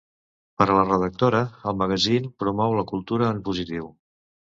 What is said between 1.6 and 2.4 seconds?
el magazín